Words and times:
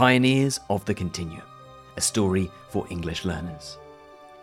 Pioneers 0.00 0.58
of 0.70 0.82
the 0.86 0.94
Continuum, 0.94 1.42
a 1.98 2.00
story 2.00 2.50
for 2.70 2.86
English 2.88 3.26
learners. 3.26 3.76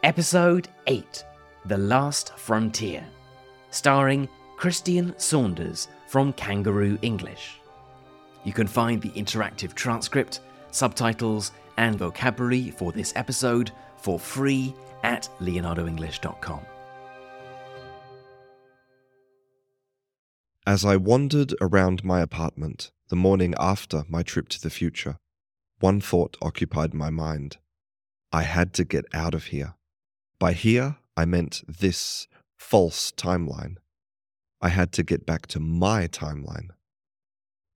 Episode 0.04 0.68
8 0.86 1.26
The 1.66 1.80
Last 1.80 2.38
Frontier, 2.38 3.04
starring 3.72 4.30
Christian 4.56 5.18
Saunders 5.18 5.88
from 6.06 6.32
Canguro 6.34 7.00
English. 7.02 7.56
You 8.44 8.54
can 8.54 8.68
find 8.68 9.02
the 9.02 9.10
interactive 9.10 9.74
transcript, 9.74 10.42
subtitles, 10.70 11.54
and 11.78 11.98
vocabulary 11.98 12.70
for 12.70 12.92
this 12.92 13.12
episode 13.16 13.72
for 13.98 14.20
free 14.20 14.76
at 15.02 15.28
leonardoenglish.com. 15.40 16.62
As 20.68 20.86
I 20.86 20.98
wandered 20.98 21.56
around 21.60 22.04
my 22.04 22.22
apartment 22.22 22.92
the 23.10 23.16
morning 23.16 23.56
after 23.58 24.04
my 24.08 24.22
trip 24.22 24.50
to 24.50 24.62
the 24.62 24.70
future, 24.70 25.18
one 25.80 26.02
thought 26.02 26.38
occupied 26.42 26.94
my 26.94 27.10
mind. 27.10 27.58
I 28.32 28.44
had 28.44 28.74
to 28.74 28.84
get 28.84 29.06
out 29.14 29.34
of 29.34 29.46
here. 29.46 29.76
By 30.40 30.54
here, 30.54 30.98
I 31.16 31.26
meant 31.26 31.64
this 31.68 32.28
false 32.58 33.12
timeline. 33.12 33.78
I 34.62 34.70
had 34.70 34.92
to 34.94 35.04
get 35.04 35.26
back 35.26 35.48
to 35.48 35.60
my 35.60 36.08
timeline. 36.08 36.70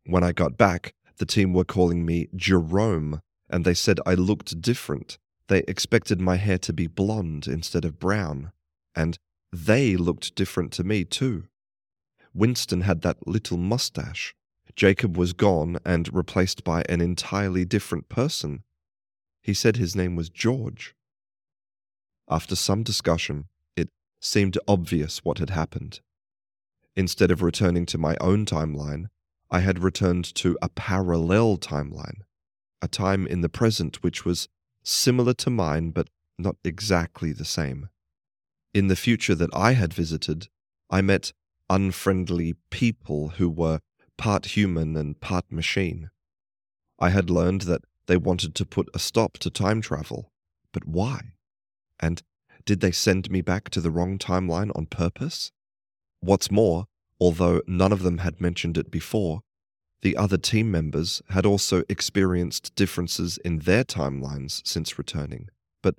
When 0.05 0.24
I 0.24 0.32
got 0.32 0.58
back, 0.58 0.94
the 1.18 1.26
team 1.26 1.54
were 1.54 1.64
calling 1.64 2.05
me 2.05 2.27
Jerome, 2.36 3.22
and 3.50 3.64
they 3.64 3.76
said 3.76 4.00
I 4.05 4.16
looked 4.16 4.62
different. 4.62 5.20
They 5.48 5.60
expected 5.68 6.20
my 6.20 6.38
hair 6.38 6.58
to 6.60 6.74
be 6.74 6.88
blonde 6.88 7.46
instead 7.48 7.86
of 7.86 7.99
brown, 7.99 8.52
and 8.96 9.18
they 9.52 9.96
looked 9.96 10.36
different 10.36 10.72
to 10.74 10.84
me, 10.84 11.04
too. 11.04 11.44
Winston 12.34 12.82
had 12.82 13.02
that 13.02 13.27
little 13.27 13.58
mustache. 13.58 14.34
Jacob 14.76 15.18
was 15.18 15.34
gone 15.34 15.80
and 15.86 16.14
replaced 16.14 16.64
by 16.64 16.84
an 16.88 17.02
entirely 17.02 17.66
different 17.66 18.10
person. 18.10 18.64
He 19.41 19.54
said 19.54 19.76
his 19.76 19.96
name 19.96 20.16
was 20.16 20.30
George. 20.30 20.96
After 22.30 22.55
some 22.55 22.84
discussion, 22.84 23.46
it 23.76 23.90
seemed 24.20 24.58
obvious 24.68 25.26
what 25.26 25.40
had 25.40 25.50
happened. 25.50 26.00
Instead 26.96 27.32
of 27.32 27.41
returning 27.41 27.86
to 27.88 27.98
my 27.98 28.16
own 28.20 28.46
timeline, 28.46 29.08
I 29.50 29.60
had 29.60 29.80
returned 29.80 30.34
to 30.36 30.58
a 30.62 30.70
parallel 30.70 31.58
timeline, 31.58 32.22
a 32.82 32.88
time 32.88 33.28
in 33.28 33.41
the 33.41 33.50
present 33.50 34.02
which 34.04 34.24
was 34.24 34.48
similar 34.84 35.34
to 35.35 35.50
mine 35.50 35.91
but 35.91 36.10
not 36.38 36.56
exactly 36.63 37.32
the 37.32 37.46
same. 37.46 37.90
In 38.74 38.88
the 38.88 38.96
future 38.96 39.35
that 39.35 39.54
I 39.54 39.74
had 39.74 39.94
visited, 39.94 40.48
I 40.90 41.02
met 41.02 41.34
unfriendly 41.70 42.56
people 42.70 43.30
who 43.30 43.50
were 43.50 43.80
part 44.22 44.55
human 44.55 44.96
and 44.96 45.20
part 45.20 45.52
machine. 45.52 46.12
I 47.00 47.10
had 47.10 47.32
learned 47.32 47.62
that 47.62 47.82
they 48.05 48.18
wanted 48.18 48.54
to 48.54 48.66
put 48.68 48.88
a 48.94 49.00
stop 49.00 49.40
to 49.40 49.50
time 49.50 49.82
travel, 49.82 50.32
but 50.72 50.86
why? 50.86 51.34
And 52.00 52.22
did 52.63 52.82
they 52.82 52.91
send 52.91 53.32
me 53.32 53.41
back 53.41 53.72
to 53.72 53.82
the 53.82 53.90
wrong 53.90 54.20
timeline 54.20 54.70
on 54.76 54.86
purpose? 54.86 55.52
What's 56.20 56.52
more, 56.52 56.86
although 57.20 57.63
none 57.66 57.91
of 57.91 58.04
them 58.04 58.20
had 58.20 58.40
mentioned 58.40 58.78
it 58.78 58.91
before, 58.91 59.41
the 60.04 60.16
other 60.16 60.38
team 60.38 60.70
members 60.70 61.24
had 61.30 61.48
also 61.48 61.82
experienced 61.90 62.76
differences 62.76 63.40
in 63.44 63.60
their 63.60 63.84
timelines 63.84 64.62
since 64.63 65.00
returning, 65.00 65.50
but 65.81 65.96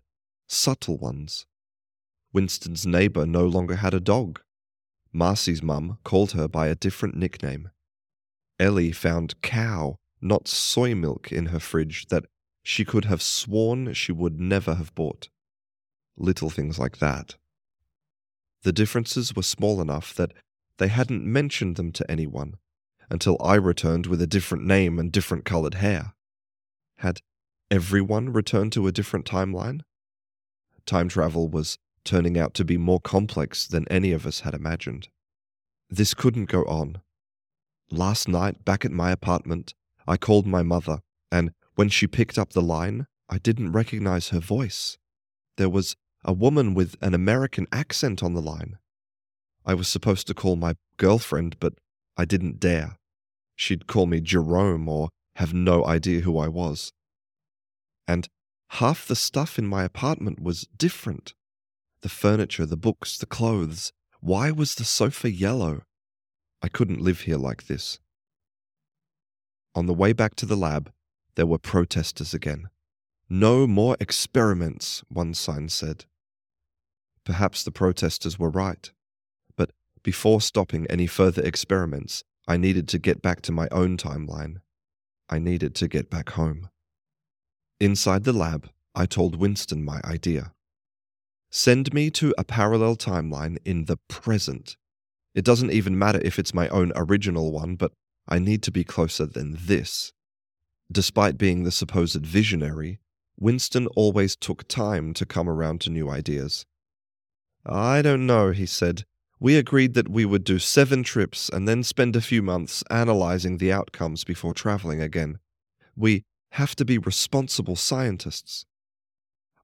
subtle 0.47 0.97
ones. 0.97 1.45
Winston's 2.33 2.86
neighbor 2.86 3.27
no 3.27 3.45
longer 3.45 3.75
had 3.75 3.95
a 3.95 4.01
dog. 4.14 4.41
Marcy's 5.12 5.61
mum 5.61 5.98
called 6.05 6.33
her 6.33 6.47
by 6.47 6.69
a 6.69 6.77
different 6.77 7.17
nickname. 7.17 7.70
Ellie 8.58 8.92
found 8.92 9.41
cow, 9.41 9.98
not 10.20 10.48
soy 10.48 10.95
milk, 10.95 11.33
in 11.33 11.47
her 11.47 11.61
fridge 11.61 12.06
that 12.06 12.25
she 12.62 12.84
could 12.84 13.06
have 13.06 13.22
sworn 13.22 13.92
she 13.95 14.12
would 14.12 14.41
never 14.41 14.74
have 14.74 14.95
bought. 14.95 15.29
Little 16.17 16.51
things 16.51 16.79
like 16.79 16.98
that. 16.98 17.36
The 18.63 18.73
differences 18.73 19.35
were 19.35 19.42
small 19.42 19.80
enough 19.80 20.14
that 20.14 20.33
they 20.79 20.89
hadn't 20.89 21.24
mentioned 21.24 21.77
them 21.77 21.92
to 21.92 22.11
anyone 22.11 22.57
until 23.11 23.36
I 23.40 23.57
returned 23.57 24.07
with 24.07 24.23
a 24.23 24.27
different 24.27 24.64
name 24.64 24.98
and 24.98 25.11
different 25.11 25.45
colored 25.45 25.74
hair. 25.74 26.14
Had 26.98 27.20
everyone 27.70 28.33
returned 28.33 28.73
to 28.73 28.86
a 28.86 28.92
different 28.92 29.27
timeline? 29.27 29.80
Time 30.86 31.08
travel 31.08 31.48
was 31.48 31.79
turning 32.05 32.39
out 32.39 32.55
to 32.55 32.64
be 32.64 32.77
more 32.77 33.01
complex 33.01 33.67
than 33.67 33.86
any 33.89 34.13
of 34.13 34.27
us 34.27 34.40
had 34.40 34.55
imagined. 34.55 35.08
This 35.90 36.14
couldn't 36.14 36.46
go 36.46 36.63
on. 36.64 37.01
Last 37.92 38.27
night, 38.27 38.64
back 38.64 38.86
at 38.86 38.91
my 38.91 39.11
apartment, 39.11 39.75
I 40.08 40.17
called 40.17 40.47
my 40.47 40.63
mother, 40.63 41.01
and 41.30 41.51
when 41.75 41.91
she 41.91 42.07
picked 42.07 42.39
up 42.39 42.55
the 42.55 42.63
line, 42.63 43.07
I 43.29 43.36
didn't 43.36 43.73
recognize 43.73 44.30
her 44.30 44.41
voice. 44.41 44.97
There 45.58 45.69
was 45.69 45.95
a 46.25 46.33
woman 46.33 46.73
with 46.73 46.97
an 47.02 47.13
American 47.13 47.67
accent 47.70 48.23
on 48.23 48.33
the 48.33 48.41
line. 48.41 48.79
I 49.67 49.75
was 49.75 49.89
supposed 49.89 50.27
to 50.29 50.35
call 50.35 50.57
my 50.57 50.77
girlfriend, 50.97 51.61
but 51.61 51.75
I 52.17 52.25
didn't 52.25 52.61
dare. 52.61 52.97
She'd 53.57 53.86
call 53.86 54.07
me 54.07 54.23
Jerome 54.23 54.89
or 54.89 55.11
have 55.36 55.52
no 55.52 55.85
idea 55.85 56.23
who 56.23 56.39
I 56.39 56.48
was. 56.48 56.92
And 58.08 58.27
half 58.70 59.07
the 59.07 59.17
stuff 59.17 59.58
in 59.58 59.67
my 59.67 59.85
apartment 59.85 60.41
was 60.41 60.67
different 60.79 61.35
the 62.01 62.08
furniture, 62.08 62.64
the 62.64 62.79
books, 62.79 63.19
the 63.19 63.27
clothes. 63.27 63.92
Why 64.20 64.51
was 64.51 64.77
the 64.77 64.85
sofa 64.85 65.31
yellow? 65.31 65.83
I 66.62 66.68
couldn't 66.68 67.00
live 67.00 67.23
here 67.23 67.36
like 67.36 67.67
this. 67.67 67.98
On 69.74 69.86
the 69.86 69.95
way 69.95 70.12
back 70.12 70.34
to 70.36 70.46
the 70.46 70.56
lab, 70.56 70.92
there 71.34 71.46
were 71.46 71.58
protesters 71.58 72.34
again. 72.34 72.68
No 73.28 73.67
more 73.67 73.96
experiments, 73.98 75.02
one 75.08 75.34
sign 75.34 75.68
said. 75.68 76.05
Perhaps 77.24 77.64
the 77.64 77.70
protesters 77.70 78.39
were 78.39 78.51
right. 78.51 78.90
But 79.56 79.70
before 80.02 80.40
stopping 80.40 80.86
any 80.86 81.06
further 81.06 81.42
experiments, 81.42 82.24
I 82.46 82.56
needed 82.56 82.89
to 82.89 82.98
get 82.98 83.22
back 83.22 83.40
to 83.42 83.52
my 83.52 83.68
own 83.70 83.96
timeline. 83.96 84.56
I 85.28 85.39
needed 85.39 85.74
to 85.77 85.89
get 85.89 86.11
back 86.11 86.30
home. 86.30 86.68
Inside 87.80 88.24
the 88.24 88.33
lab, 88.33 88.68
I 88.95 89.06
told 89.06 89.36
Winston 89.36 89.84
my 89.84 90.01
idea. 90.05 90.52
Send 91.51 91.95
me 91.95 92.11
to 92.11 92.34
a 92.36 92.45
parallel 92.45 92.96
timeline 92.96 93.58
in 93.64 93.86
the 93.86 93.96
present. 94.08 94.77
It 95.35 95.45
doesn't 95.45 95.73
even 95.73 95.98
matter 95.98 96.20
if 96.23 96.39
it's 96.39 96.55
my 96.55 96.69
own 96.69 96.93
original 96.95 97.53
one, 97.53 97.77
but 97.77 97.93
I 98.29 98.39
need 98.39 98.63
to 98.65 98.70
be 98.70 98.85
closer 98.85 99.27
than 99.27 99.57
this. 99.59 100.13
Despite 100.91 101.39
being 101.39 101.63
the 101.63 101.73
supposed 101.73 102.25
visionary, 102.25 103.01
Winston 103.39 103.87
always 103.89 104.37
took 104.37 104.69
time 104.69 105.15
to 105.15 105.27
come 105.27 105.48
around 105.48 105.81
to 105.83 105.91
new 105.91 106.11
ideas. 106.11 106.67
I 107.65 108.03
don't 108.03 108.27
know, 108.27 108.51
he 108.51 108.67
said. 108.67 109.05
We 109.41 109.57
agreed 109.57 109.95
that 109.95 110.09
we 110.09 110.25
would 110.25 110.45
do 110.45 110.59
seven 110.59 111.03
trips 111.03 111.49
and 111.49 111.67
then 111.67 111.83
spend 111.83 112.14
a 112.14 112.20
few 112.20 112.43
months 112.43 112.85
analyzing 112.91 113.59
the 113.59 113.73
outcomes 113.73 114.23
before 114.23 114.55
traveling 114.55 115.01
again. 115.01 115.39
We 115.97 116.25
have 116.51 116.77
to 116.77 116.85
be 116.85 116.99
responsible 116.99 117.77
scientists. 117.77 118.67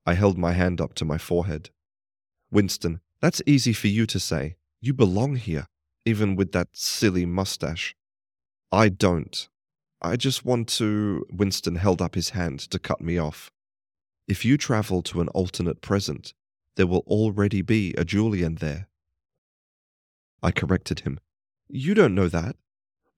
I 0.06 0.15
held 0.15 0.39
my 0.39 0.53
hand 0.53 0.81
up 0.81 0.95
to 0.95 1.05
my 1.05 1.19
forehead. 1.19 1.71
Winston, 2.50 3.00
that's 3.21 3.43
easy 3.47 3.73
for 3.73 3.89
you 3.89 4.06
to 4.06 4.19
say. 4.19 4.56
You 4.81 4.94
belong 4.94 5.37
here, 5.37 5.66
even 6.05 6.37
with 6.37 6.53
that 6.53 6.69
silly 6.72 7.27
mustache. 7.27 7.97
I 8.71 8.89
don't. 8.89 9.49
I 10.00 10.16
just 10.16 10.44
want 10.44 10.69
to. 10.78 11.27
Winston 11.31 11.77
held 11.77 12.00
up 12.00 12.15
his 12.15 12.31
hand 12.31 12.61
to 12.71 12.78
cut 12.78 13.00
me 13.00 13.19
off. 13.19 13.50
If 14.28 14.44
you 14.44 14.56
travel 14.56 15.03
to 15.03 15.21
an 15.21 15.28
alternate 15.28 15.81
present, 15.81 16.34
there 16.77 16.87
will 16.87 17.05
already 17.06 17.62
be 17.62 17.94
a 17.94 18.05
Julian 18.05 18.56
there. 18.56 18.87
I 20.43 20.53
corrected 20.53 21.00
him. 21.00 21.19
You 21.69 21.94
don't 21.94 22.15
know 22.15 22.28
that. 22.28 22.56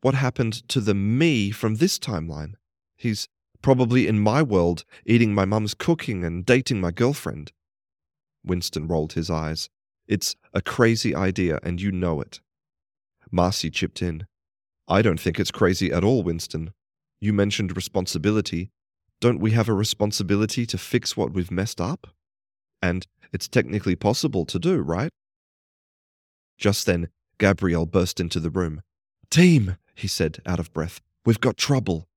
What 0.01 0.15
happened 0.15 0.67
to 0.69 0.81
the 0.81 0.95
me 0.95 1.51
from 1.51 1.75
this 1.75 1.99
timeline? 1.99 2.55
He's 2.97 3.29
probably 3.61 4.07
in 4.07 4.19
my 4.19 4.43
world, 4.43 4.85
eating 5.05 5.35
my 5.35 5.45
mum's 5.45 5.75
cooking 5.75 6.25
and 6.25 6.47
dating 6.47 6.81
my 6.81 6.91
girlfriend. 6.91 7.53
Winston 8.43 8.87
rolled 8.87 9.13
his 9.13 9.29
eyes. 9.29 9.69
It's 10.11 10.35
a 10.53 10.61
crazy 10.61 11.15
idea, 11.15 11.61
and 11.63 11.81
you 11.81 11.93
know 11.93 12.21
it. 12.21 12.41
Marcy 13.31 13.71
chipped 13.71 14.03
in. 14.03 14.27
I 14.89 15.03
don't 15.03 15.21
think 15.21 15.39
it's 15.39 15.53
crazy 15.53 15.93
at 15.93 16.03
all, 16.03 16.25
Winston. 16.25 16.73
You 17.21 17.33
mentioned 17.33 17.77
responsibility. 17.77 18.73
Don't 19.21 19.39
we 19.39 19.53
have 19.53 19.69
a 19.69 19.73
responsibility 19.73 20.67
to 20.67 20.77
fix 20.77 21.17
what 21.17 21.33
we've 21.33 21.53
messed 21.53 21.81
up? 21.81 22.09
And 22.83 23.07
it's 23.33 23.47
technically 23.47 23.95
possible 23.95 24.45
to 24.47 24.59
do, 24.59 24.81
right? 24.81 25.13
Just 26.59 26.87
then, 26.87 27.11
Gabriel 27.39 27.87
burst 27.87 28.19
into 28.19 28.41
the 28.41 28.51
room. 28.51 28.83
Team, 29.31 29.77
he 29.95 30.09
said, 30.09 30.41
out 30.45 30.59
of 30.59 30.73
breath, 30.73 31.01
we've 31.25 31.41
got 31.41 31.57
trouble. 31.57 32.09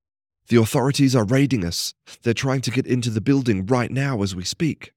The 0.47 0.59
authorities 0.59 1.15
are 1.15 1.25
raiding 1.25 1.63
us. 1.63 1.93
They're 2.23 2.33
trying 2.33 2.61
to 2.61 2.71
get 2.71 2.87
into 2.87 3.11
the 3.11 3.21
building 3.21 3.67
right 3.67 3.91
now 3.91 4.23
as 4.23 4.35
we 4.35 4.43
speak. 4.43 4.93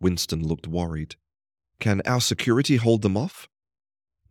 Winston 0.00 0.46
looked 0.46 0.68
worried. 0.68 1.16
Can 1.80 2.00
our 2.06 2.20
security 2.20 2.76
hold 2.76 3.02
them 3.02 3.16
off? 3.16 3.48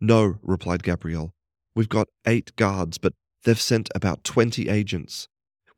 No, 0.00 0.36
replied 0.42 0.82
Gabriel. 0.82 1.32
We've 1.74 1.88
got 1.88 2.08
eight 2.26 2.54
guards, 2.56 2.98
but 2.98 3.14
they've 3.44 3.60
sent 3.60 3.88
about 3.94 4.24
twenty 4.24 4.68
agents. 4.68 5.28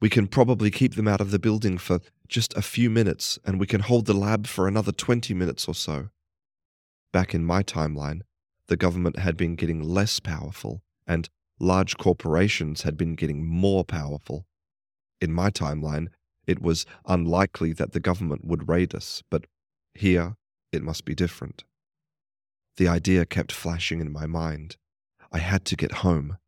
We 0.00 0.06
We 0.06 0.10
can 0.10 0.26
probably 0.26 0.70
keep 0.70 0.94
them 0.94 1.08
out 1.08 1.20
of 1.20 1.30
the 1.30 1.38
building 1.38 1.78
for 1.78 2.00
just 2.28 2.54
a 2.56 2.62
few 2.62 2.90
minutes, 2.90 3.38
and 3.44 3.58
we 3.58 3.66
can 3.66 3.80
hold 3.80 4.06
the 4.06 4.14
lab 4.14 4.46
for 4.46 4.68
another 4.68 4.92
20 4.92 5.32
minutes 5.32 5.66
or 5.66 5.74
so. 5.74 6.10
Back 7.12 7.34
in 7.34 7.44
my 7.44 7.62
timeline, 7.62 8.20
the 8.68 8.76
government 8.76 9.18
had 9.18 9.36
been 9.36 9.56
getting 9.56 9.82
less 9.82 10.20
powerful, 10.20 10.82
and 11.06 11.28
large 11.58 11.96
corporations 11.96 12.82
had 12.82 12.96
been 12.96 13.14
getting 13.14 13.46
more 13.46 13.84
powerful. 13.84 14.46
In 15.20 15.32
my 15.32 15.50
timeline, 15.50 16.08
it 16.46 16.60
was 16.60 16.84
unlikely 17.06 17.72
that 17.72 17.92
the 17.92 18.00
government 18.00 18.44
would 18.44 18.68
raid 18.68 18.94
us, 18.94 19.22
but 19.30 19.46
here 19.94 20.36
it 20.76 20.82
must 20.82 21.04
be 21.04 21.14
different. 21.14 21.64
The 22.76 22.88
idea 22.88 23.26
kept 23.26 23.52
flashing 23.52 24.00
in 24.00 24.12
my 24.12 24.26
mind. 24.26 24.76
I 25.32 25.38
had 25.38 25.64
to 25.66 25.76
get 25.76 25.92
home. 26.06 26.38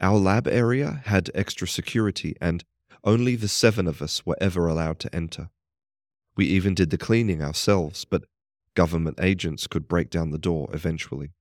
Our 0.00 0.18
lab 0.18 0.48
area 0.48 1.02
had 1.04 1.30
extra 1.34 1.68
security, 1.68 2.36
and 2.40 2.64
only 3.04 3.36
the 3.36 3.48
seven 3.48 3.86
of 3.86 4.00
us 4.00 4.24
were 4.24 4.36
ever 4.40 4.66
allowed 4.66 4.98
to 5.00 5.14
enter. 5.14 5.50
We 6.36 6.46
even 6.46 6.74
did 6.74 6.90
the 6.90 6.98
cleaning 6.98 7.42
ourselves, 7.42 8.04
but 8.04 8.24
government 8.74 9.18
agents 9.20 9.66
could 9.66 9.88
break 9.88 10.08
down 10.08 10.30
the 10.30 10.38
door 10.38 10.70
eventually. 10.72 11.32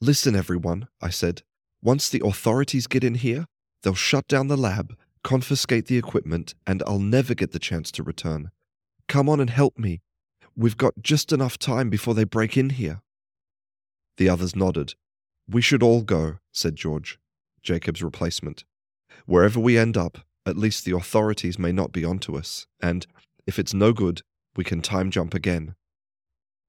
Listen, 0.00 0.36
everyone, 0.36 0.88
I 1.00 1.10
said. 1.10 1.42
Once 1.82 2.08
the 2.08 2.22
authorities 2.24 2.86
get 2.86 3.04
in 3.04 3.14
here, 3.14 3.46
they'll 3.82 3.94
shut 3.94 4.28
down 4.28 4.48
the 4.48 4.56
lab, 4.56 4.96
confiscate 5.24 5.86
the 5.86 5.96
equipment, 5.96 6.54
and 6.66 6.82
I'll 6.86 6.98
never 6.98 7.34
get 7.34 7.52
the 7.52 7.58
chance 7.58 7.90
to 7.92 8.02
return. 8.02 8.50
Come 9.08 9.28
on 9.28 9.40
and 9.40 9.50
help 9.50 9.78
me. 9.78 10.00
We've 10.56 10.76
got 10.76 10.94
just 11.02 11.32
enough 11.32 11.58
time 11.58 11.90
before 11.90 12.14
they 12.14 12.24
break 12.24 12.56
in 12.56 12.70
here. 12.70 13.02
The 14.16 14.28
others 14.28 14.56
nodded. 14.56 14.94
We 15.48 15.60
should 15.60 15.82
all 15.82 16.02
go, 16.02 16.38
said 16.50 16.76
George, 16.76 17.18
Jacob's 17.62 18.02
replacement. 18.02 18.64
Wherever 19.26 19.60
we 19.60 19.76
end 19.76 19.96
up, 19.96 20.18
at 20.46 20.56
least 20.56 20.84
the 20.84 20.96
authorities 20.96 21.58
may 21.58 21.72
not 21.72 21.92
be 21.92 22.04
onto 22.04 22.36
us, 22.36 22.66
and 22.80 23.06
if 23.46 23.58
it's 23.58 23.74
no 23.74 23.92
good, 23.92 24.22
we 24.56 24.64
can 24.64 24.80
time 24.80 25.10
jump 25.10 25.34
again. 25.34 25.74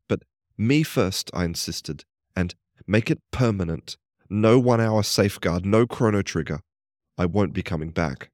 But 0.09 0.23
me 0.57 0.83
first, 0.83 1.31
I 1.33 1.45
insisted, 1.45 2.03
and 2.35 2.55
make 2.85 3.09
it 3.09 3.21
permanent. 3.31 3.97
No 4.29 4.59
one 4.59 4.81
hour 4.81 5.03
safeguard, 5.03 5.65
no 5.65 5.87
chrono 5.87 6.21
trigger. 6.21 6.59
I 7.17 7.25
won't 7.25 7.53
be 7.53 7.63
coming 7.63 7.91
back. 7.91 8.31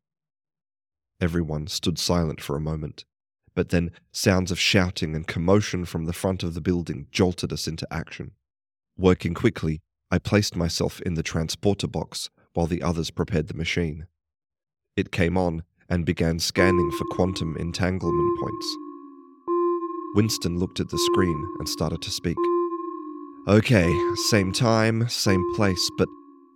Everyone 1.21 1.67
stood 1.67 1.99
silent 1.99 2.41
for 2.41 2.55
a 2.55 2.61
moment, 2.61 3.05
but 3.55 3.69
then 3.69 3.91
sounds 4.11 4.51
of 4.51 4.59
shouting 4.59 5.15
and 5.15 5.27
commotion 5.27 5.85
from 5.85 6.05
the 6.05 6.13
front 6.13 6.43
of 6.43 6.53
the 6.53 6.61
building 6.61 7.07
jolted 7.11 7.53
us 7.53 7.67
into 7.67 7.87
action. 7.91 8.31
Working 8.97 9.33
quickly, 9.33 9.81
I 10.11 10.19
placed 10.19 10.55
myself 10.55 11.01
in 11.01 11.15
the 11.15 11.23
transporter 11.23 11.87
box 11.87 12.29
while 12.53 12.67
the 12.67 12.83
others 12.83 13.11
prepared 13.11 13.47
the 13.47 13.55
machine. 13.55 14.07
It 14.95 15.11
came 15.11 15.37
on 15.37 15.63
and 15.89 16.05
began 16.05 16.39
scanning 16.39 16.91
for 16.91 17.05
quantum 17.11 17.57
entanglement 17.57 18.39
points. 18.39 18.77
Winston 20.15 20.59
looked 20.59 20.79
at 20.79 20.89
the 20.89 20.97
screen 20.99 21.55
and 21.59 21.67
started 21.67 22.01
to 22.03 22.11
speak. 22.11 22.37
Okay, 23.47 23.91
same 24.29 24.51
time, 24.51 25.09
same 25.09 25.43
place, 25.55 25.89
but 25.97 26.07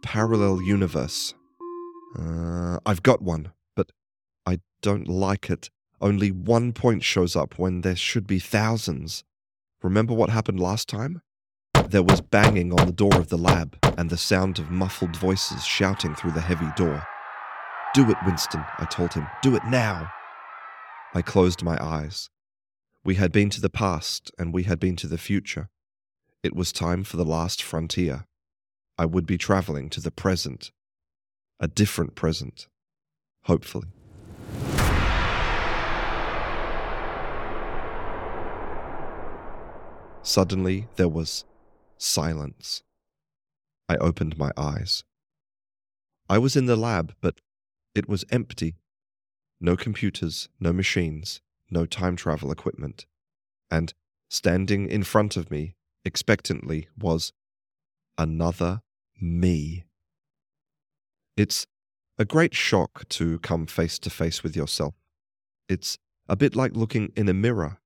parallel 0.04 0.62
universe. 0.62 1.34
Uh, 2.18 2.78
I've 2.86 3.04
got 3.04 3.22
one, 3.22 3.52
but 3.76 3.92
I 4.46 4.60
don't 4.82 5.08
like 5.08 5.50
it. 5.50 5.70
Only 6.00 6.32
one 6.32 6.74
point 6.74 7.04
shows 7.04 7.36
up 7.36 7.58
when 7.58 7.82
there 7.82 7.96
should 7.96 8.28
be 8.28 8.40
thousands. 8.40 9.24
Remember 9.82 10.14
what 10.14 10.30
happened 10.30 10.60
last 10.60 10.88
time? 10.88 11.22
There 11.90 12.04
was 12.04 12.22
banging 12.22 12.78
on 12.78 12.86
the 12.86 12.92
door 12.92 13.16
of 13.16 13.30
the 13.30 13.38
lab 13.38 13.78
and 13.98 14.10
the 14.10 14.18
sound 14.18 14.60
of 14.60 14.70
muffled 14.70 15.16
voices 15.16 15.66
shouting 15.66 16.16
through 16.16 16.32
the 16.32 16.42
heavy 16.42 16.68
door. 16.76 17.06
Do 17.94 18.10
it, 18.12 18.18
Winston, 18.26 18.64
I 18.78 18.86
told 18.86 19.14
him. 19.14 19.28
Do 19.42 19.56
it 19.56 19.64
now. 19.66 20.12
I 21.14 21.22
closed 21.22 21.64
my 21.64 21.78
eyes. 21.84 22.30
We 23.04 23.16
had 23.16 23.32
been 23.32 23.50
to 23.52 23.62
the 23.62 23.70
past 23.70 24.32
and 24.38 24.54
we 24.54 24.64
had 24.64 24.80
been 24.80 24.98
to 24.98 25.08
the 25.08 25.18
future. 25.18 25.70
It 26.44 26.56
was 26.56 26.72
time 26.72 27.04
for 27.04 27.18
the 27.18 27.26
last 27.26 27.64
frontier. 27.64 28.26
I 28.98 29.06
would 29.06 29.26
be 29.26 29.38
traveling 29.38 29.90
to 29.92 30.02
the 30.02 30.12
present. 30.12 30.72
A 31.60 31.68
different 31.68 32.16
present. 32.16 32.68
Hopefully. 33.44 33.88
Suddenly, 40.38 40.88
there 40.98 41.10
was 41.10 41.45
silence. 41.98 42.84
I 43.89 43.95
opened 43.95 44.38
my 44.38 44.51
eyes. 44.56 45.04
I 46.30 46.38
was 46.38 46.56
in 46.56 46.68
the 46.68 46.75
lab, 46.75 47.16
but 47.22 47.42
it 47.95 48.07
was 48.07 48.24
empty. 48.30 48.75
No 49.60 49.75
computers, 49.75 50.48
no 50.60 50.72
machines, 50.72 51.42
no 51.72 51.88
time 51.88 52.16
travel 52.16 52.51
equipment. 52.51 53.07
And 53.72 53.95
standing 54.30 54.88
in 54.88 55.04
front 55.04 55.38
of 55.38 55.50
me, 55.50 55.74
expectantly, 56.06 56.88
was 56.95 57.34
another 58.16 58.84
me. 59.19 59.86
It's 61.36 61.66
a 62.19 62.25
great 62.25 62.54
shock 62.54 63.10
to 63.10 63.39
come 63.39 63.66
face 63.66 63.98
to 63.98 64.12
face 64.12 64.44
with 64.44 64.56
yourself. 64.56 64.94
It's 65.68 65.98
a 66.30 66.36
bit 66.36 66.56
like 66.56 66.75
looking 66.75 67.12
in 67.16 67.28
a 67.28 67.34
mirror, 67.34 67.80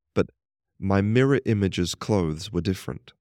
my 0.81 0.99
mirror 0.99 1.39
image's 1.45 1.93
clothes 1.93 2.51
were 2.51 2.59
different. 2.59 3.13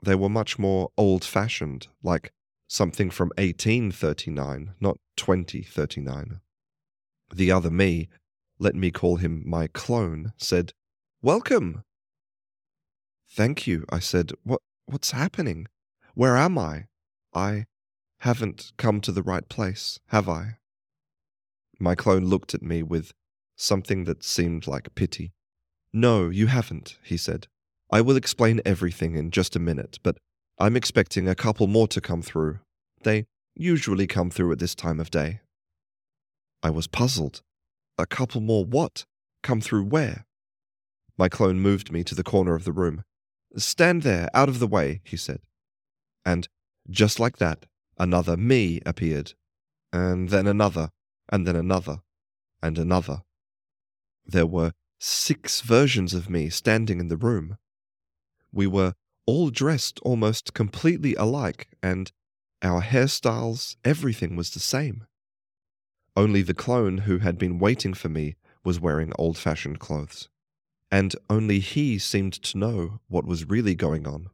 They 0.00 0.14
were 0.14 0.30
much 0.30 0.58
more 0.58 0.88
old 0.96 1.22
fashioned, 1.22 1.88
like 2.02 2.32
something 2.66 3.10
from 3.10 3.28
1839, 3.36 4.72
not 4.80 4.98
2039. 5.16 6.40
The 7.34 7.52
other 7.52 7.70
me, 7.70 8.08
let 8.58 8.74
me 8.74 8.90
call 8.90 9.16
him 9.16 9.42
my 9.44 9.66
clone, 9.66 10.32
said, 10.38 10.72
Welcome! 11.20 11.84
Thank 13.28 13.66
you, 13.66 13.84
I 13.90 13.98
said. 13.98 14.32
What, 14.42 14.62
what's 14.86 15.10
happening? 15.10 15.66
Where 16.14 16.38
am 16.38 16.56
I? 16.56 16.86
I 17.34 17.66
haven't 18.20 18.72
come 18.78 19.02
to 19.02 19.12
the 19.12 19.22
right 19.22 19.46
place, 19.48 20.00
have 20.06 20.28
I? 20.28 20.56
My 21.78 21.94
clone 21.94 22.24
looked 22.24 22.54
at 22.54 22.62
me 22.62 22.82
with 22.82 23.12
something 23.56 24.04
that 24.04 24.24
seemed 24.24 24.66
like 24.66 24.94
pity. 24.94 25.32
No, 25.92 26.28
you 26.28 26.46
haven't, 26.46 26.98
he 27.02 27.16
said. 27.16 27.46
I 27.90 28.00
will 28.00 28.16
explain 28.16 28.60
everything 28.64 29.16
in 29.16 29.30
just 29.30 29.56
a 29.56 29.60
minute, 29.60 29.98
but 30.02 30.18
I'm 30.58 30.76
expecting 30.76 31.28
a 31.28 31.34
couple 31.34 31.66
more 31.66 31.88
to 31.88 32.00
come 32.00 32.22
through. 32.22 32.58
They 33.02 33.26
usually 33.54 34.06
come 34.06 34.30
through 34.30 34.52
at 34.52 34.58
this 34.58 34.74
time 34.74 35.00
of 35.00 35.10
day. 35.10 35.40
I 36.62 36.70
was 36.70 36.86
puzzled. 36.86 37.42
A 37.96 38.06
couple 38.06 38.40
more 38.40 38.64
what? 38.64 39.04
Come 39.42 39.60
through 39.60 39.84
where? 39.84 40.26
My 41.16 41.28
clone 41.28 41.60
moved 41.60 41.90
me 41.90 42.04
to 42.04 42.14
the 42.14 42.22
corner 42.22 42.54
of 42.54 42.64
the 42.64 42.72
room. 42.72 43.02
Stand 43.56 44.02
there, 44.02 44.28
out 44.34 44.48
of 44.48 44.58
the 44.58 44.66
way, 44.66 45.00
he 45.04 45.16
said. 45.16 45.40
And 46.24 46.48
just 46.90 47.18
like 47.18 47.38
that, 47.38 47.66
another 47.98 48.36
me 48.36 48.80
appeared, 48.84 49.32
and 49.92 50.28
then 50.28 50.46
another, 50.46 50.90
and 51.28 51.46
then 51.46 51.56
another, 51.56 52.00
and 52.62 52.78
another. 52.78 53.22
There 54.26 54.46
were 54.46 54.72
six 54.98 55.60
versions 55.60 56.14
of 56.14 56.28
me 56.28 56.48
standing 56.48 57.00
in 57.00 57.08
the 57.08 57.16
room. 57.16 57.58
We 58.52 58.66
were 58.66 58.94
all 59.26 59.50
dressed 59.50 60.00
almost 60.00 60.54
completely 60.54 61.14
alike, 61.14 61.68
and 61.82 62.10
our 62.62 62.82
hairstyles, 62.82 63.76
everything 63.84 64.36
was 64.36 64.50
the 64.50 64.60
same. 64.60 65.06
Only 66.16 66.42
the 66.42 66.54
clone 66.54 66.98
who 66.98 67.18
had 67.18 67.38
been 67.38 67.58
waiting 67.58 67.94
for 67.94 68.08
me 68.08 68.36
was 68.64 68.80
wearing 68.80 69.12
old 69.18 69.38
fashioned 69.38 69.78
clothes. 69.78 70.28
And 70.90 71.14
only 71.30 71.60
he 71.60 71.98
seemed 71.98 72.32
to 72.32 72.58
know 72.58 73.00
what 73.06 73.26
was 73.26 73.48
really 73.48 73.74
going 73.74 74.06
on. 74.06 74.30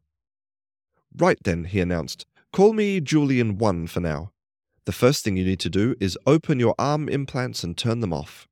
Right 1.17 1.39
then, 1.43 1.65
he 1.65 1.81
announced, 1.81 2.25
call 2.53 2.73
me 2.73 3.01
Julian 3.01 3.59
1 3.59 3.89
for 3.89 4.01
now. 4.01 4.33
The 4.87 4.93
first 4.93 5.25
thing 5.25 5.37
you 5.37 5.45
need 5.45 5.61
to 5.61 5.71
do 5.71 5.95
is 6.01 6.19
open 6.27 6.61
your 6.61 6.75
arm 6.79 7.09
implants 7.09 7.65
and 7.65 7.77
turn 7.77 8.01
them 8.01 8.13
off. 8.13 8.49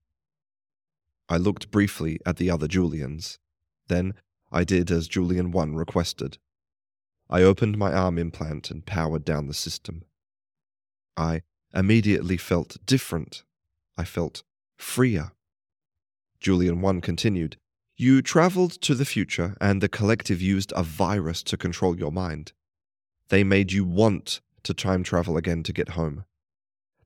I 1.28 1.36
looked 1.36 1.70
briefly 1.70 2.18
at 2.26 2.36
the 2.36 2.50
other 2.50 2.68
Julians. 2.68 3.38
Then 3.88 4.14
I 4.50 4.64
did 4.64 4.90
as 4.90 5.08
Julian 5.08 5.50
1 5.50 5.74
requested. 5.74 6.38
I 7.30 7.42
opened 7.42 7.78
my 7.78 7.92
arm 7.92 8.18
implant 8.18 8.70
and 8.70 8.84
powered 8.84 9.24
down 9.24 9.46
the 9.46 9.54
system. 9.54 10.04
I 11.16 11.42
immediately 11.74 12.36
felt 12.36 12.76
different. 12.84 13.44
I 13.96 14.04
felt 14.04 14.42
freer. 14.76 15.32
Julian 16.40 16.80
1 16.80 17.00
continued, 17.00 17.56
You 17.96 18.20
traveled 18.20 18.72
to 18.82 18.94
the 18.94 19.04
future, 19.04 19.56
and 19.60 19.80
the 19.80 19.88
collective 19.88 20.42
used 20.42 20.72
a 20.76 20.82
virus 20.82 21.42
to 21.44 21.56
control 21.56 21.98
your 21.98 22.12
mind. 22.12 22.52
They 23.28 23.44
made 23.44 23.72
you 23.72 23.84
want 23.84 24.40
to 24.64 24.74
time 24.74 25.02
travel 25.02 25.36
again 25.36 25.62
to 25.62 25.72
get 25.72 25.90
home. 25.90 26.24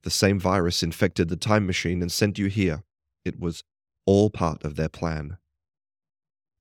The 0.02 0.10
same 0.10 0.40
virus 0.40 0.82
infected 0.82 1.28
the 1.28 1.36
time 1.36 1.66
machine 1.66 2.02
and 2.02 2.10
sent 2.10 2.38
you 2.38 2.46
here. 2.46 2.82
It 3.24 3.38
was 3.38 3.62
all 4.06 4.30
part 4.30 4.64
of 4.64 4.76
their 4.76 4.88
plan. 4.88 5.36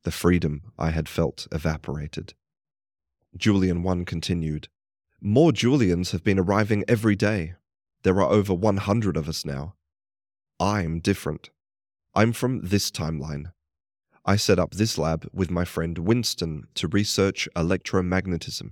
The 0.03 0.11
freedom 0.11 0.73
I 0.77 0.89
had 0.89 1.07
felt 1.07 1.47
evaporated. 1.51 2.33
Julian 3.37 3.83
1 3.83 4.05
continued. 4.05 4.67
More 5.21 5.51
Julians 5.51 6.11
have 6.11 6.23
been 6.23 6.39
arriving 6.39 6.83
every 6.87 7.15
day. 7.15 7.53
There 8.03 8.21
are 8.21 8.29
over 8.29 8.53
100 8.53 9.17
of 9.17 9.29
us 9.29 9.45
now. 9.45 9.75
I'm 10.59 10.99
different. 10.99 11.49
I'm 12.13 12.33
from 12.33 12.61
this 12.61 12.91
timeline. 12.91 13.51
I 14.25 14.37
set 14.37 14.59
up 14.59 14.73
this 14.73 14.97
lab 14.97 15.27
with 15.33 15.51
my 15.51 15.65
friend 15.65 15.97
Winston 15.97 16.63
to 16.75 16.87
research 16.87 17.47
electromagnetism. 17.55 18.71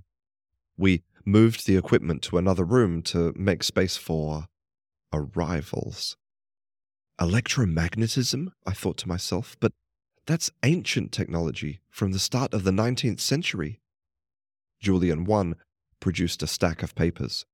We 0.76 1.02
moved 1.24 1.66
the 1.66 1.76
equipment 1.76 2.22
to 2.22 2.38
another 2.38 2.64
room 2.64 3.02
to 3.02 3.32
make 3.36 3.62
space 3.62 3.96
for 3.96 4.46
arrivals. 5.12 6.16
Electromagnetism? 7.20 8.48
I 8.66 8.72
thought 8.72 8.96
to 8.98 9.08
myself, 9.08 9.56
but 9.60 9.72
that's 10.26 10.50
ancient 10.62 11.12
technology 11.12 11.80
from 11.90 12.12
the 12.12 12.18
start 12.18 12.52
of 12.54 12.64
the 12.64 12.70
19th 12.70 13.20
century. 13.20 13.80
Julian 14.80 15.24
1 15.24 15.54
produced 16.00 16.42
a 16.42 16.46
stack 16.46 16.82
of 16.82 16.94
papers. 16.94 17.46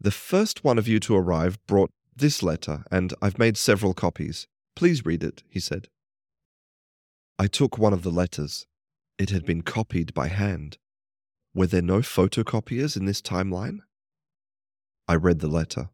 The 0.00 0.10
first 0.10 0.64
one 0.64 0.78
of 0.78 0.88
you 0.88 0.98
to 1.00 1.16
arrive 1.16 1.58
brought 1.66 1.90
this 2.16 2.42
letter, 2.42 2.84
and 2.90 3.14
I've 3.22 3.38
made 3.38 3.56
several 3.56 3.94
copies. 3.94 4.46
Please 4.76 5.06
read 5.06 5.22
it, 5.22 5.42
he 5.48 5.60
said. 5.60 5.88
I 7.38 7.46
took 7.46 7.78
one 7.78 7.92
of 7.92 8.02
the 8.02 8.10
letters. 8.10 8.66
It 9.18 9.30
had 9.30 9.44
been 9.44 9.62
copied 9.62 10.12
by 10.14 10.28
hand. 10.28 10.78
Were 11.54 11.66
there 11.66 11.82
no 11.82 12.00
photocopiers 12.00 12.96
in 12.96 13.04
this 13.04 13.22
timeline? 13.22 13.78
I 15.06 15.14
read 15.14 15.38
the 15.38 15.48
letter. 15.48 15.90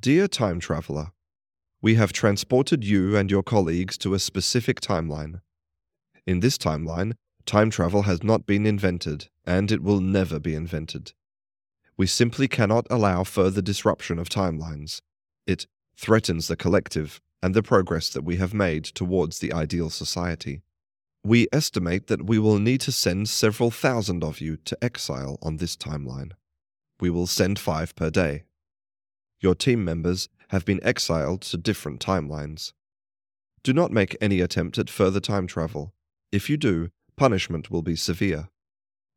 Dear 0.00 0.26
Time 0.28 0.60
Traveler, 0.60 1.12
we 1.84 1.96
have 1.96 2.14
transported 2.14 2.82
you 2.82 3.14
and 3.14 3.30
your 3.30 3.42
colleagues 3.42 3.98
to 3.98 4.14
a 4.14 4.18
specific 4.18 4.80
timeline. 4.80 5.42
In 6.26 6.40
this 6.40 6.56
timeline, 6.56 7.12
time 7.44 7.68
travel 7.68 8.04
has 8.04 8.22
not 8.22 8.46
been 8.46 8.64
invented, 8.64 9.28
and 9.44 9.70
it 9.70 9.82
will 9.82 10.00
never 10.00 10.40
be 10.40 10.54
invented. 10.54 11.12
We 11.98 12.06
simply 12.06 12.48
cannot 12.48 12.86
allow 12.88 13.22
further 13.22 13.60
disruption 13.60 14.18
of 14.18 14.30
timelines. 14.30 15.02
It 15.46 15.66
threatens 15.94 16.48
the 16.48 16.56
collective 16.56 17.20
and 17.42 17.52
the 17.52 17.62
progress 17.62 18.08
that 18.14 18.24
we 18.24 18.36
have 18.36 18.54
made 18.54 18.84
towards 18.84 19.40
the 19.40 19.52
ideal 19.52 19.90
society. 19.90 20.62
We 21.22 21.48
estimate 21.52 22.06
that 22.06 22.24
we 22.24 22.38
will 22.38 22.58
need 22.58 22.80
to 22.80 22.92
send 22.92 23.28
several 23.28 23.70
thousand 23.70 24.24
of 24.24 24.40
you 24.40 24.56
to 24.56 24.78
exile 24.82 25.38
on 25.42 25.58
this 25.58 25.76
timeline. 25.76 26.32
We 26.98 27.10
will 27.10 27.26
send 27.26 27.58
five 27.58 27.94
per 27.94 28.08
day. 28.08 28.44
Your 29.38 29.54
team 29.54 29.84
members 29.84 30.30
have 30.54 30.64
been 30.64 30.82
exiled 30.84 31.42
to 31.42 31.56
different 31.56 31.98
timelines. 32.00 32.72
Do 33.64 33.72
not 33.72 33.90
make 33.90 34.16
any 34.20 34.40
attempt 34.40 34.78
at 34.78 34.88
further 34.88 35.18
time 35.18 35.48
travel. 35.48 35.92
If 36.30 36.48
you 36.48 36.56
do, 36.56 36.90
punishment 37.16 37.72
will 37.72 37.82
be 37.82 37.96
severe. 37.96 38.50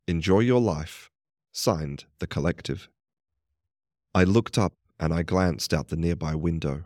Enjoy 0.08 0.40
your 0.40 0.60
life. 0.60 1.12
Signed, 1.52 2.06
The 2.18 2.26
Collective. 2.26 2.90
I 4.16 4.24
looked 4.24 4.58
up 4.58 4.74
and 5.00 5.14
I 5.14 5.22
glanced 5.22 5.76
out 5.76 5.90
the 5.90 5.96
nearby 5.96 6.34
window. 6.34 6.86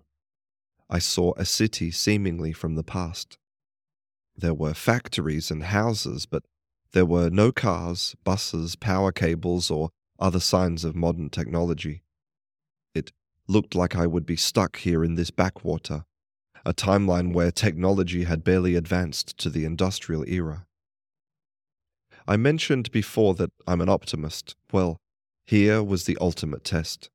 I 0.89 0.99
saw 0.99 1.33
a 1.37 1.45
city 1.45 1.89
seemingly 1.89 2.51
from 2.51 2.75
the 2.75 2.83
past. 2.83 3.37
There 4.35 4.53
were 4.53 4.73
factories 4.73 5.49
and 5.49 5.63
houses, 5.63 6.25
but 6.25 6.43
there 6.91 7.05
were 7.05 7.29
no 7.29 7.53
cars, 7.53 8.17
buses, 8.25 8.75
power 8.75 9.13
cables, 9.13 9.71
or 9.71 9.91
other 10.19 10.41
signs 10.41 10.83
of 10.83 10.93
modern 10.93 11.29
technology. 11.29 12.03
Looked 13.47 13.75
like 13.75 13.95
I 13.95 14.07
would 14.07 14.25
be 14.25 14.35
stuck 14.35 14.77
here 14.77 15.03
in 15.03 15.15
this 15.15 15.31
backwater, 15.31 16.05
a 16.65 16.73
timeline 16.73 17.33
where 17.33 17.51
technology 17.51 18.23
had 18.23 18.43
barely 18.43 18.75
advanced 18.75 19.37
to 19.39 19.49
the 19.49 19.65
industrial 19.65 20.23
era. 20.27 20.65
I 22.27 22.37
mentioned 22.37 22.91
before 22.91 23.33
that 23.35 23.51
I'm 23.67 23.81
an 23.81 23.89
optimist. 23.89 24.55
Well, 24.71 24.97
here 25.45 25.83
was 25.83 26.05
the 26.05 26.17
ultimate 26.21 26.63
test. 26.63 27.09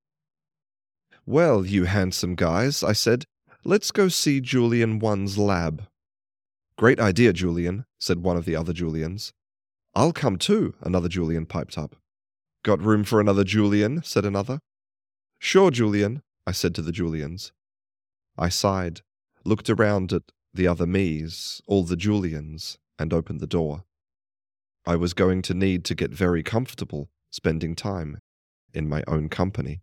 Well, 1.25 1.65
you 1.65 1.85
handsome 1.85 2.35
guys, 2.35 2.83
I 2.83 2.93
said, 2.93 3.25
let's 3.65 3.91
go 3.91 4.09
see 4.09 4.41
Julian 4.41 5.01
1's 5.01 5.39
lab. 5.39 5.87
Great 6.77 7.01
idea, 7.01 7.33
Julian, 7.33 7.87
said 7.99 8.23
one 8.23 8.37
of 8.37 8.45
the 8.45 8.55
other 8.55 8.73
Julians. 8.73 9.33
I'll 9.95 10.13
come 10.13 10.37
too, 10.37 10.75
another 10.83 11.09
Julian 11.09 11.47
piped 11.47 11.79
up. 11.79 11.97
Got 12.63 12.83
room 12.83 13.03
for 13.03 13.21
another 13.21 13.45
Julian, 13.45 14.03
said 14.03 14.25
another. 14.25 14.59
Sure, 15.39 15.71
Julian, 15.71 16.23
I 16.47 16.53
said 16.53 16.75
to 16.77 16.83
the 16.83 16.93
Julians. 16.93 17.53
I 18.39 18.49
sighed, 18.49 19.03
looked 19.45 19.71
around 19.71 20.13
at 20.13 20.23
the 20.53 20.67
other 20.67 20.87
me's, 20.87 21.61
all 21.67 21.85
the 21.85 21.97
Julians, 21.97 22.79
and 22.99 23.13
opened 23.13 23.41
the 23.41 23.47
door. 23.47 23.85
I 24.87 24.97
was 24.97 25.15
going 25.15 25.43
to 25.43 25.55
need 25.55 25.85
to 25.87 25.95
get 25.95 26.11
very 26.11 26.43
comfortable 26.43 27.09
spending 27.31 27.75
time 27.75 28.19
in 28.73 28.89
my 28.89 29.03
own 29.07 29.29
company. 29.29 29.81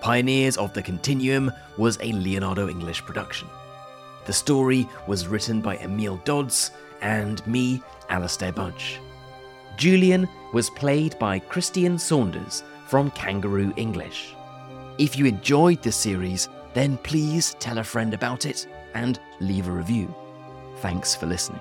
Pioneers 0.00 0.56
of 0.56 0.74
the 0.74 0.82
Continuum 0.82 1.52
was 1.76 1.96
a 2.00 2.12
Leonardo 2.12 2.68
English 2.68 3.02
production. 3.02 3.48
The 4.26 4.32
story 4.32 4.88
was 5.06 5.28
written 5.28 5.60
by 5.60 5.76
Emil 5.76 6.16
Dodds 6.24 6.72
and 7.00 7.44
me, 7.46 7.80
Alastair 8.08 8.52
Budge. 8.52 8.98
Julian 9.76 10.28
was 10.52 10.70
played 10.70 11.18
by 11.18 11.38
Christian 11.38 11.98
Saunders 11.98 12.62
from 12.86 13.10
Canguro 13.12 13.72
English. 13.76 14.34
If 14.98 15.16
you 15.16 15.26
enjoyed 15.26 15.82
the 15.82 15.92
series, 15.92 16.48
then 16.74 16.98
please 16.98 17.56
tell 17.58 17.78
a 17.78 17.84
friend 17.84 18.14
about 18.14 18.46
it 18.46 18.66
and 18.94 19.18
leave 19.40 19.68
a 19.68 19.72
review. 19.72 20.14
Thanks 20.78 21.14
for 21.14 21.26
listening. 21.26 21.60